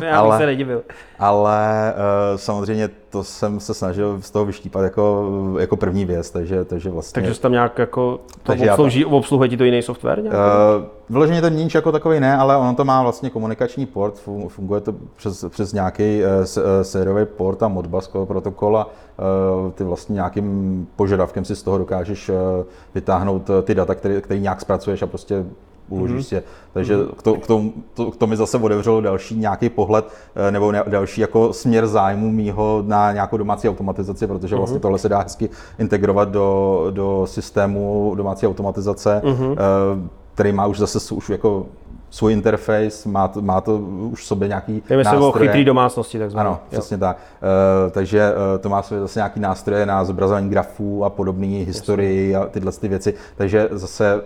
[0.00, 0.82] Já bych se nedivil.
[1.18, 1.94] Ale
[2.32, 5.28] uh, samozřejmě to jsem se snažil z toho vyštípat jako,
[5.60, 7.22] jako první věc, takže, takže vlastně...
[7.22, 10.22] Takže tam nějak jako, to obslouží, tam, obsluhuje ti to jiný software?
[10.22, 10.36] Nějak?
[10.36, 14.80] Uh, vyloženě ten níž jako takový ne, ale ono to má vlastně komunikační port, funguje
[14.80, 16.44] to přes, přes nějaký uh,
[16.82, 22.28] sériový port a Modbus protokol a uh, ty vlastně nějakým požadavkem si z toho dokážeš
[22.28, 22.36] uh,
[22.94, 25.44] vytáhnout ty data, který, který nějak zpracuješ a prostě
[25.90, 26.42] uložíš mm-hmm.
[26.72, 27.14] Takže mm-hmm.
[27.16, 30.72] k, to, k, tomu, to, k tomu mi zase otevřelo další nějaký pohled eh, nebo
[30.72, 34.82] ne, další jako směr zájmu mýho na nějakou domácí automatizaci, protože vlastně mm-hmm.
[34.82, 39.56] tohle se dá hezky integrovat do, do systému domácí automatizace, mm-hmm.
[40.34, 41.66] který má už zase už jako
[42.10, 43.78] svůj interface, má to, má to
[44.10, 45.32] už v sobě nějaký Jdeme nástroje.
[45.32, 46.48] se o chytrý domácnosti, takzvané.
[46.48, 47.16] Ano, přesně tak.
[47.16, 52.36] Uh, takže uh, to má sobě zase nějaký nástroje na zobrazování grafů a podobné historii
[52.36, 53.14] a tyhle ty věci.
[53.36, 54.22] Takže zase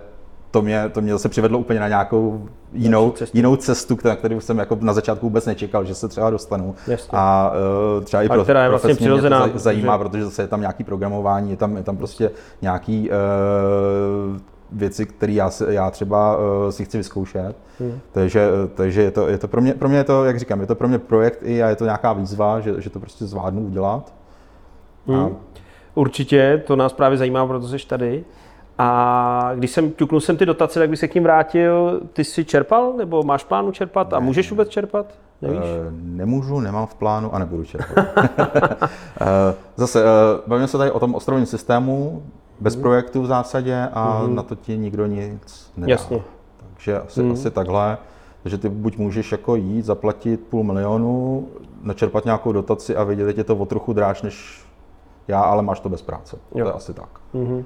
[0.55, 4.41] to mě, to mě zase přivedlo úplně na nějakou jinou cestu, jinou cestu na kterou
[4.41, 6.75] jsem jako na začátku vůbec nečekal, že se třeba dostanu.
[6.87, 7.19] Jasně.
[7.19, 7.53] A
[7.99, 10.09] uh, třeba i pro, je vlastně přirozená, mě to zajímá, protože...
[10.09, 12.31] protože zase je tam nějaký programování, je tam, je tam prostě
[12.63, 14.37] nějaký uh,
[14.73, 17.57] věci, které já, já třeba uh, si chci vyzkoušet.
[17.81, 17.99] Hmm.
[18.13, 20.67] Takže, takže je, to, je to pro mě, pro mě je to, jak říkám, je
[20.67, 23.61] to pro mě projekt i a je to nějaká výzva, že, že to prostě zvládnu
[23.67, 24.15] udělat.
[25.07, 25.17] Hmm.
[25.17, 25.31] A...
[25.95, 28.25] Určitě, to nás právě zajímá, proto jsi tady.
[28.79, 32.01] A když jsem ťuknul jsem ty dotace, tak bych se k ním vrátil.
[32.13, 35.07] Ty jsi čerpal, nebo máš plánu čerpat a můžeš vůbec čerpat?
[35.43, 35.59] Nevíš?
[35.59, 38.07] Uh, nemůžu, nemám v plánu a nebudu čerpat.
[39.21, 40.09] Eh, zase, uh,
[40.47, 42.23] bavíme se tady o tom ostrovním systému,
[42.61, 42.83] bez mm.
[42.83, 44.35] projektu v zásadě a mm.
[44.35, 45.91] na to ti nikdo nic nedá.
[45.91, 46.23] Jasně.
[46.71, 47.33] Takže asi, mm.
[47.33, 47.99] asi takhle.
[48.43, 51.49] Takže ty buď můžeš jako jít, zaplatit půl milionu,
[51.83, 54.65] načerpat nějakou dotaci a vidět, že je to o trochu dráž než
[55.29, 56.37] já, ale máš to bez práce.
[56.55, 56.65] Jo.
[56.65, 57.09] To je asi tak.
[57.35, 57.65] Mm-hmm.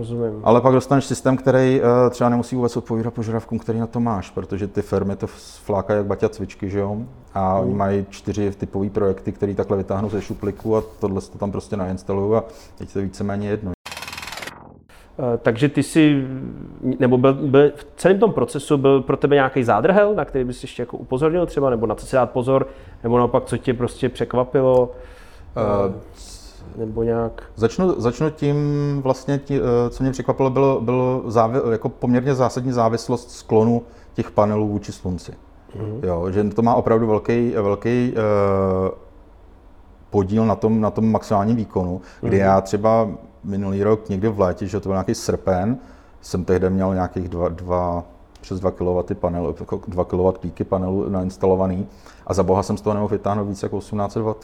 [0.00, 0.40] Rozumím.
[0.42, 4.30] Ale pak dostaneš systém, který uh, třeba nemusí vůbec odpovídat požadavkům, který na to máš,
[4.30, 5.26] protože ty firmy to
[5.64, 6.96] flákají jak baťa cvičky, že jo?
[7.34, 7.60] A mm.
[7.60, 11.76] oni mají čtyři typové projekty, které takhle vytáhnou ze šupliku a tohle to tam prostě
[11.76, 12.44] nainstalují a
[12.78, 13.72] teď to je víceméně jedno.
[15.18, 16.24] Eh, takže ty si,
[16.98, 20.62] nebo byl, byl, v celém tom procesu byl pro tebe nějaký zádrhel, na který bys
[20.62, 22.66] ještě jako upozornil třeba, nebo na co si dát pozor,
[23.02, 24.92] nebo naopak, co tě prostě překvapilo?
[25.86, 25.94] Uh,
[26.76, 27.42] nebo nějak?
[27.56, 28.56] Začnu, začnu tím
[29.02, 33.82] vlastně, tí, eh, co mě překvapilo, bylo, bylo závi, jako poměrně zásadní závislost sklonu
[34.14, 35.32] těch panelů vůči slunci.
[35.32, 36.06] Mm-hmm.
[36.06, 38.88] Jo, že to má opravdu velký, velký uh,
[40.10, 42.40] podíl na tom, na tom maximálním výkonu, kdy mm-hmm.
[42.40, 43.08] já třeba
[43.44, 45.78] minulý rok někdy v létě, že to byl nějaký srpen,
[46.20, 48.04] jsem tehdy měl nějakých dva, dva
[48.40, 49.54] přes 2 kW panel,
[49.88, 51.86] 2 kW píky panelu nainstalovaný
[52.26, 54.34] a za boha jsem z toho nemohl vytáhnout více jako 1800 W.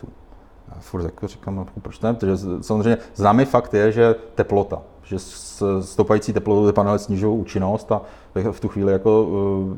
[0.80, 2.14] Furt jako říkám, no, proč ne?
[2.14, 7.92] Protože samozřejmě známý fakt je, že teplota, že s stoupající teplotou ty panely snižují účinnost
[7.92, 8.02] a
[8.50, 9.28] v tu chvíli jako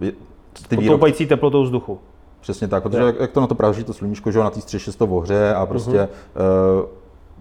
[0.02, 0.12] eh,
[0.68, 0.86] ty výrobky...
[0.86, 1.98] Stoupající teplotou vzduchu.
[2.40, 4.92] Přesně tak, protože jak, jak to na to praží, to sluníčko, že na té střeše
[4.92, 6.80] to ohře a prostě uh-huh.
[6.80, 6.88] uh,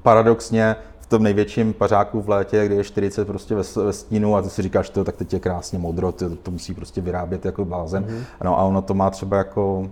[0.02, 4.42] paradoxně v tom největším pařáku v létě, kdy je 40 prostě ve, ve stínu a
[4.42, 7.66] ty si říkáš, to, tak teď je krásně modro, to, to musí prostě vyrábět jako
[7.66, 8.06] blázen.
[8.06, 8.24] Uh-huh.
[8.44, 9.90] No a ono to má třeba jako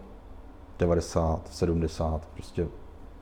[0.80, 2.68] 90, 70, prostě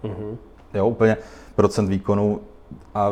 [0.03, 0.37] Mm-hmm.
[0.73, 1.17] Jo, úplně
[1.55, 2.39] procent výkonu
[2.95, 3.11] a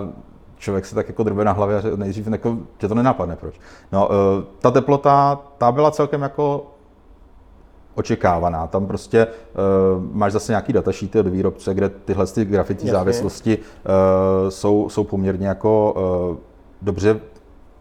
[0.58, 3.60] člověk se tak jako drbe na hlavě a nejdřív jako, tě to nenapadne, proč.
[3.91, 4.13] No, uh,
[4.60, 6.65] ta teplota, ta byla celkem jako
[7.95, 8.67] očekávaná.
[8.67, 14.49] Tam prostě uh, máš zase nějaký datasheety od výrobce, kde tyhle ty grafitní závislosti uh,
[14.49, 15.93] jsou, jsou poměrně jako
[16.32, 16.38] uh,
[16.82, 17.19] dobře,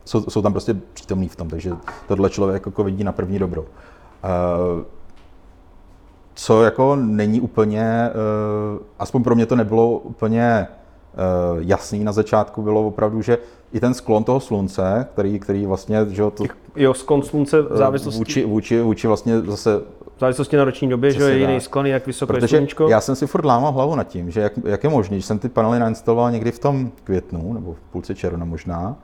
[0.04, 1.72] jsou, jsou tam prostě přítomný v tom, takže
[2.08, 3.62] tohle člověk jako vidí na první dobro.
[3.62, 4.82] Uh,
[6.40, 8.10] co jako není úplně,
[8.74, 13.38] uh, aspoň pro mě to nebylo úplně uh, jasný na začátku, bylo opravdu, že
[13.72, 16.44] i ten sklon toho slunce, který, který vlastně, že to...
[16.76, 18.18] Jo, sklon slunce v závislosti...
[18.18, 19.80] Vůči, vůči, vůči vlastně zase...
[20.16, 22.88] V závislosti na roční době, že je jiný sklon, jak vysoko Protože je sluníčko.
[22.88, 25.38] já jsem si furt lámal hlavu nad tím, že jak, jak je možné, že jsem
[25.38, 28.94] ty panely nainstaloval někdy v tom květnu, nebo v půlce června možná, uh,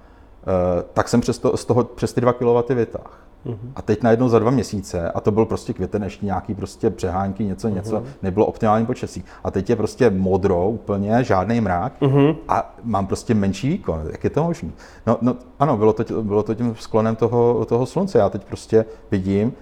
[0.92, 3.25] tak jsem přes, to, z toho přes ty 2 kW vytáhl.
[3.76, 7.44] A teď najednou za dva měsíce, a to byl prostě květen, ještě nějaký prostě přehánky,
[7.44, 8.04] něco, něco, uh-huh.
[8.22, 9.24] nebylo optimální počasí.
[9.44, 12.36] A teď je prostě modro úplně, žádný mrák uh-huh.
[12.48, 14.02] a mám prostě menší výkon.
[14.10, 14.68] Jak je to možné?
[15.06, 18.18] No, no, ano, bylo to, bylo to tím sklonem toho, toho slunce.
[18.18, 19.52] Já teď prostě vidím,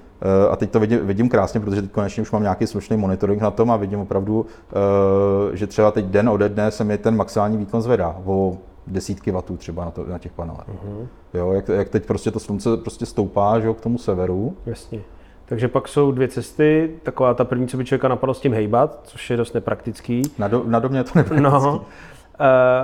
[0.46, 3.42] Uh, a teď to vidím, vidím krásně, protože teď konečně už mám nějaký slušný monitoring
[3.42, 7.16] na tom a vidím opravdu, uh, že třeba teď den ode dne se mi ten
[7.16, 10.68] maximální výkon zvedá o desítky vatů třeba na, to, na těch panelech.
[10.68, 11.06] Uh-huh.
[11.34, 14.56] Jo, jak, jak teď prostě to slunce prostě stoupá že jo, k tomu severu.
[14.66, 15.00] Jasně.
[15.46, 16.90] Takže pak jsou dvě cesty.
[17.02, 20.22] Taková ta první, co by člověka napadlo s tím hejbat, což je dost nepraktický.
[20.38, 21.42] Na, do, na domě je to nepraktický.
[21.42, 21.84] No.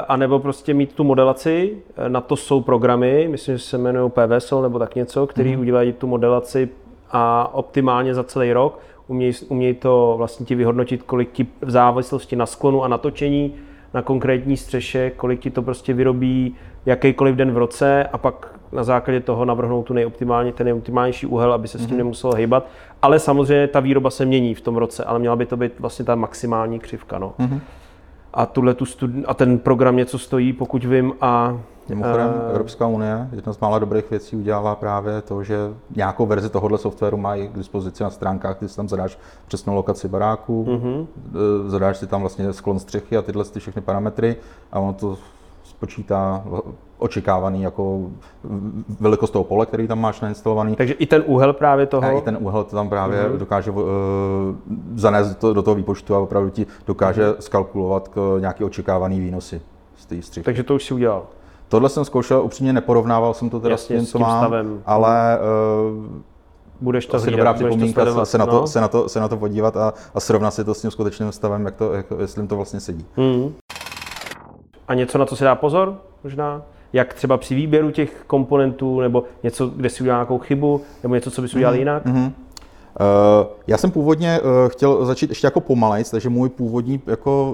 [0.09, 4.11] A nebo prostě mít tu modelaci, eh, na to jsou programy, myslím, že se jmenují
[4.11, 5.61] PVSOL nebo tak něco, který mm.
[5.61, 6.69] udělají tu modelaci
[7.11, 12.37] a optimálně za celý rok umějí, umějí to vlastně ti vyhodnotit, kolik ti v závislosti
[12.37, 13.55] na sklonu a natočení
[13.95, 16.55] na konkrétní střeše, kolik ti to prostě vyrobí
[16.87, 21.53] jakýkoliv den v roce a pak na základě toho navrhnout tu nejoptimální, ten nejoptimálnější úhel,
[21.53, 21.99] aby se s tím mm-hmm.
[21.99, 22.67] nemuselo hýbat.
[23.03, 26.05] Ale samozřejmě ta výroba se mění v tom roce, ale měla by to být vlastně
[26.05, 27.19] ta maximální křivka.
[27.19, 27.35] No.
[27.39, 27.61] Mm-hmm.
[28.35, 33.29] A, tu studi- a ten program něco stojí, pokud vím, a Mimochodem, uh, Evropská unie
[33.33, 35.57] jedna z mála dobrých věcí udělala právě to, že
[35.97, 40.09] nějakou verzi tohohle softwaru mají k dispozici na stránkách, ty si tam zadáš přesnou lokaci
[40.09, 41.07] baráku, uh-huh.
[41.67, 44.37] zadáš si tam vlastně sklon střechy a tyhle ty všechny parametry
[44.73, 45.19] a ono to
[45.81, 46.45] spočítá
[46.99, 48.11] očekávaný jako
[49.01, 50.77] velikost toho pole, který tam máš nainstalovaný.
[50.77, 52.07] Takže i ten úhel právě toho?
[52.07, 53.37] A i ten úhel to tam právě uh-huh.
[53.37, 53.85] dokáže uh,
[54.95, 57.39] zanést to, do toho výpočtu a opravdu ti dokáže uh-huh.
[57.39, 59.61] skalkulovat k nějaký očekávaný výnosy
[59.97, 60.45] z té střechy.
[60.45, 61.23] Takže to už si udělal?
[61.69, 64.83] Tohle jsem zkoušel, upřímně neporovnával jsem to teda Jasně, s tím, co mám, stavem.
[64.87, 65.39] ale
[65.99, 66.05] uh,
[66.81, 68.67] budeš to asi dobrá připomínka se, se, na to, no?
[68.67, 71.33] se, na to, se na to podívat a, a srovnat si to s tím skutečným
[71.33, 73.07] stavem, jak to, jak, jestli jim to vlastně sedí.
[73.17, 73.53] Hmm.
[74.91, 76.63] A něco, na co se dá pozor možná?
[76.93, 81.31] Jak třeba při výběru těch komponentů, nebo něco, kde si udělal nějakou chybu, nebo něco,
[81.31, 81.79] co bys udělal mm-hmm.
[81.79, 82.07] jinak?
[82.07, 82.33] Mm-hmm.
[83.01, 87.53] Uh, já jsem původně uh, chtěl začít ještě jako pomalejc, takže můj původní jako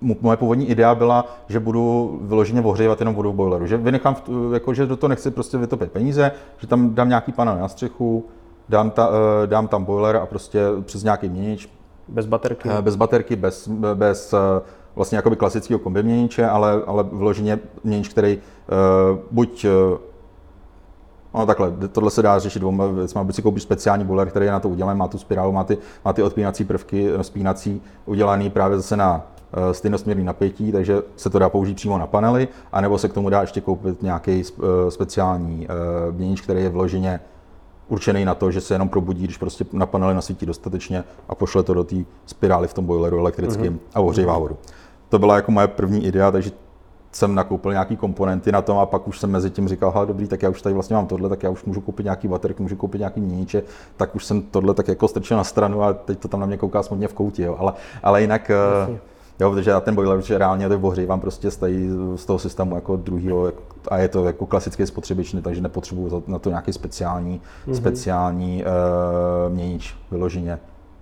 [0.00, 3.66] uh, moje původní idea byla, že budu vyloženě ohřívat jenom vodu v boileru.
[3.66, 4.16] Že vynechám,
[4.54, 8.24] jako, že do toho nechci prostě vytopit peníze, že tam dám nějaký panel na střechu,
[8.68, 9.10] dám, ta,
[9.42, 11.68] eh, dám tam boiler a prostě přes nějaký měnič.
[12.08, 12.68] Bez baterky?
[12.78, 14.38] Eh, bez baterky, bez, bez eh,
[14.96, 19.66] vlastně jakoby klasického kombi měniče, ale, ale vyloženě měnič, který uh, buď
[21.34, 23.20] No takhle, tohle se dá řešit dvouma věcmi.
[23.24, 25.78] Buď si koupíš speciální boiler, který je na to udělaný, má tu spirálu, má ty,
[26.04, 31.38] má ty odpínací prvky, spínací, udělaný právě zase na Eh, stejnosměrný napětí, takže se to
[31.38, 34.44] dá použít přímo na panely, anebo se k tomu dá ještě koupit nějaký
[34.88, 37.20] speciální eh, měnič, který je vloženě
[37.92, 41.62] určený na to, že se jenom probudí, když prostě na panely nasvítí dostatečně a pošle
[41.62, 43.94] to do té spirály v tom boileru elektrickým mm-hmm.
[43.94, 44.56] a ohřívá vodu.
[45.08, 46.50] To byla jako moje první idea, takže
[47.12, 50.28] jsem nakoupil nějaký komponenty na tom a pak už jsem mezi tím říkal, ha, dobrý,
[50.28, 52.76] tak já už tady vlastně mám tohle, tak já už můžu koupit nějaký baterky, můžu
[52.76, 53.62] koupit nějaký měniče,
[53.96, 56.56] tak už jsem tohle tak jako strčil na stranu a teď to tam na mě
[56.56, 57.56] kouká smutně v koutě, jo.
[57.58, 58.50] Ale, ale jinak,
[58.80, 58.98] Jasně.
[59.40, 62.96] Jo, protože já ten boiler, že reálně to ohřívám prostě stojí z toho systému jako
[62.96, 63.52] druhýho
[63.88, 67.72] a je to jako klasický spotřebič, takže nepotřebuju na to nějaký speciální, mm-hmm.
[67.72, 70.58] speciální uh, měnič vyloženě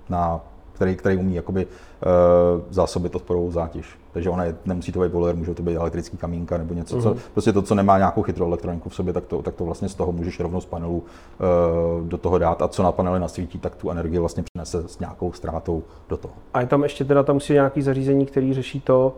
[0.08, 0.40] na
[0.80, 3.98] který, který umí jakoby, uh, zásobit odporovou zátěž.
[4.12, 7.02] Takže ona je, nemusí to být boiler, může to být elektrický kamínka nebo něco, mm-hmm.
[7.02, 7.18] co, mhm.
[7.32, 9.94] prostě to, co nemá nějakou chytrou elektroniku v sobě, tak to, tak to vlastně z
[9.94, 13.76] toho můžeš rovnou z panelu uh, do toho dát a co na paneli nasvítí, tak
[13.76, 16.34] tu energii vlastně přinese s nějakou ztrátou do toho.
[16.54, 19.16] A je tam ještě teda tam musí nějaký zařízení, který řeší to,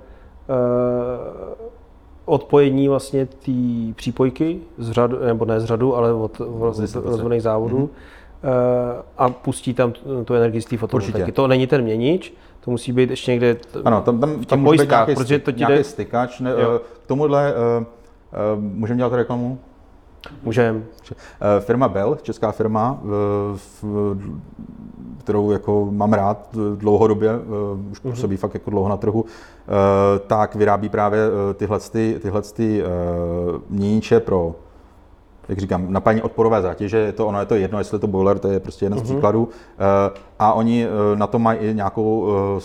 [0.49, 1.67] uh,
[2.25, 3.53] odpojení vlastně té
[3.95, 7.79] přípojky z řadu, nebo ne z řadu, ale od, od rozvodných závodů.
[7.79, 8.22] Mm-hmm
[9.19, 9.93] a pustí tam
[10.25, 11.33] tu energii z té fotovoltaiky.
[11.33, 14.91] To není ten měnič, to musí být ještě někde ano, tam, tam, tam může být
[14.91, 15.85] nějaký, protože to ti jde...
[15.85, 16.41] stykač.
[16.41, 17.85] Ne, eh, k tomuhle uh,
[18.57, 19.59] uh, můžeme dělat reklamu?
[20.43, 20.83] Můžeme.
[21.61, 23.01] Firma Bell, česká firma,
[25.19, 27.31] kterou jako mám rád dlouhodobě,
[27.91, 28.13] už mhm.
[28.13, 28.41] působí mm-hmm.
[28.41, 29.25] fakt jako dlouho na trhu,
[30.27, 31.21] tak vyrábí právě
[31.55, 31.79] tyhle,
[32.23, 32.43] tyhle
[33.71, 34.55] měniče pro
[35.49, 38.39] jak říkám, napájení odporové zátěže, je to, ono je to jedno, jestli je to boiler,
[38.39, 39.05] to je prostě jeden z mm-hmm.
[39.05, 39.49] příkladů.
[39.79, 42.29] Eh, a oni eh, na to mají i nějakou
[42.59, 42.61] eh,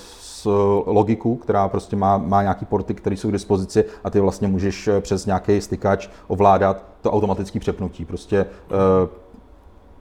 [0.86, 4.90] logiku, která prostě má, má nějaký porty, které jsou k dispozici a ty vlastně můžeš
[5.00, 8.06] přes nějaký stykač ovládat to automatické přepnutí.
[8.06, 8.46] Prostě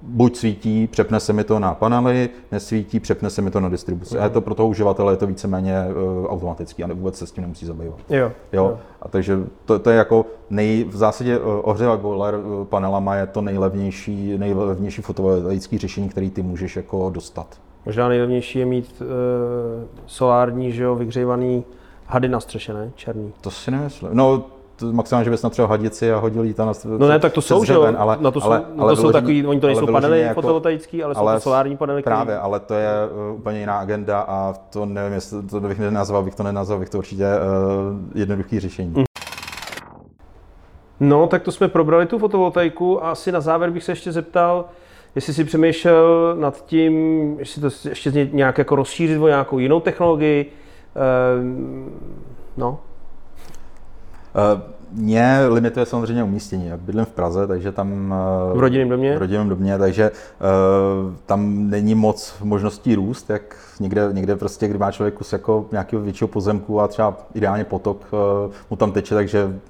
[0.07, 4.19] buď svítí, přepne se mi to na panely, nesvítí, přepne se mi to na distribuci.
[4.19, 5.75] A je to pro toho uživatele je to víceméně
[6.19, 7.99] uh, automatický a vůbec se s tím nemusí zabývat.
[8.11, 8.19] Jo.
[8.19, 8.33] jo.
[8.53, 8.79] jo.
[9.03, 13.27] A takže to, to, je jako nej, v zásadě uh, ohřevák boiler uh, panelama je
[13.27, 17.61] to nejlevnější, nejlevnější fotovoltaické řešení, který ty můžeš jako dostat.
[17.87, 19.07] Možná nejlevnější je mít uh,
[20.07, 21.64] solární, že jo, vygřívaný
[22.07, 22.90] hady na střeše, ne?
[22.95, 23.33] Černý.
[23.40, 24.11] To si nemyslím.
[24.12, 24.45] No,
[24.83, 27.65] maximálně, že bys natřel hadici a hodil jí tam na No ne, tak to jsou,
[27.65, 29.87] že jo, ale, no to jsou, ale, no ale to jsou takový, oni to nejsou
[29.87, 32.03] panely jako, fotovoltaický, ale, ale jsou to solární panely.
[32.03, 32.45] Právě, který...
[32.45, 32.89] ale to je
[33.31, 36.91] uh, úplně jiná agenda a to nevím, jestli to bych nenazval, bych to nenazval, bych
[36.91, 38.95] to určitě uh, jednoduchý řešení.
[38.97, 39.05] Mm.
[41.01, 44.65] No, tak to jsme probrali tu fotovoltaiku a asi na závěr bych se ještě zeptal,
[45.15, 50.53] jestli si přemýšlel nad tím, jestli to ještě nějak jako rozšířit o nějakou jinou technologii.
[50.97, 52.01] Uh,
[52.57, 52.79] no.
[54.37, 54.61] Uh,
[54.92, 56.66] mě limituje samozřejmě umístění.
[56.66, 58.14] Já bydlím v Praze, takže tam...
[58.55, 59.16] V rodinném domě?
[59.16, 64.79] V rodinném domě, takže uh, tam není moc možností růst, jak někde, někde prostě, kdy
[64.79, 69.14] má člověk kus jako nějakého většího pozemku a třeba ideálně potok uh, mu tam teče,
[69.14, 69.61] takže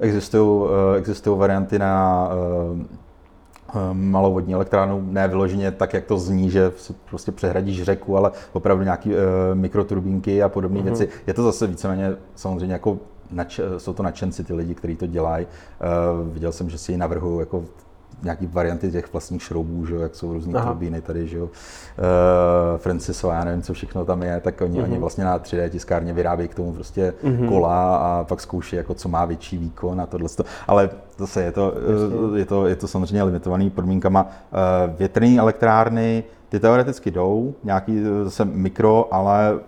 [0.00, 2.28] existují uh, existují varianty na
[3.92, 8.30] malou vodní elektrárnu, ne vyloženě tak, jak to zní, že si prostě přehradíš řeku, ale
[8.52, 9.16] opravdu nějaký uh,
[9.54, 10.84] mikroturbínky a podobné mm-hmm.
[10.84, 11.08] věci.
[11.26, 12.98] Je to zase víceméně samozřejmě jako
[13.30, 15.46] nač, jsou to nadšenci ty lidi, kteří to dělají.
[15.46, 17.64] Uh, viděl jsem, že si ji navrhují jako
[18.22, 21.44] nějaký varianty těch vlastních šroubů, že jak jsou různé turbíny tady, že jo.
[21.44, 21.50] Uh,
[22.76, 24.84] Francisova, já nevím, co všechno tam je, tak oni, mm-hmm.
[24.84, 27.48] oni vlastně na 3D tiskárně vyrábějí k tomu prostě mm-hmm.
[27.48, 30.28] kola a pak zkouší, jako co má větší výkon a tohle.
[30.66, 31.74] Ale zase je to,
[32.30, 34.22] uh, je to, je to samozřejmě limitovaný podmínkama.
[34.22, 39.58] Uh, větrné elektrárny, ty teoreticky jdou, nějaký zase mikro, ale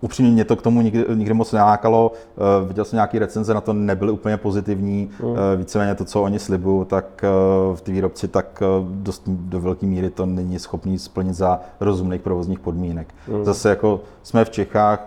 [0.00, 2.12] upřímně mě to k tomu nikdy, nikdy moc nelákalo.
[2.60, 5.10] Uh, viděl jsem nějaké recenze na to, nebyly úplně pozitivní.
[5.22, 5.28] Mm.
[5.28, 7.24] Uh, víceméně to, co oni slibují, tak
[7.68, 11.60] uh, v ty výrobci, tak uh, dost do velké míry to není schopný splnit za
[11.80, 13.14] rozumných provozních podmínek.
[13.28, 13.44] Mm.
[13.44, 15.06] Zase jako jsme v Čechách,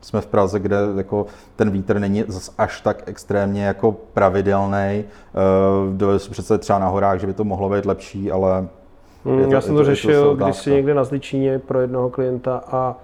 [0.00, 5.04] jsme v Praze, kde jako ten vítr není zase až tak extrémně jako pravidelný.
[5.04, 8.68] Uh, dovedu si představit třeba na horách, že by to mohlo být lepší, ale
[9.24, 12.64] Mm, to, já jsem to, to řešil když si někde na Zličíně pro jednoho klienta
[12.66, 12.96] a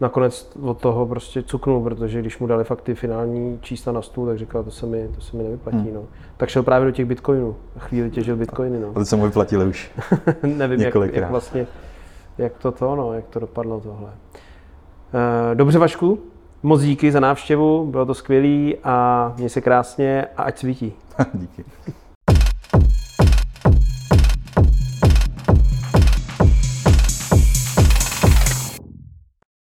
[0.00, 4.26] nakonec od toho prostě cuknul, protože když mu dali fakt ty finální čísla na stůl,
[4.26, 5.78] tak říkal, to se mi, to se mi nevyplatí.
[5.78, 5.94] Hmm.
[5.94, 6.04] No.
[6.36, 7.56] Tak šel právě do těch bitcoinů.
[7.76, 8.80] A chvíli těžil bitcoiny.
[8.80, 8.92] No.
[8.94, 9.90] Ale se mu vyplatili už.
[10.42, 11.66] Nevím, jak, jak, vlastně,
[12.38, 14.10] jak to to, no, jak to dopadlo tohle.
[15.14, 16.18] Eh, dobře, Vašku,
[16.62, 20.92] moc díky za návštěvu, bylo to skvělý a měj se krásně a ať svítí.
[21.34, 21.64] díky.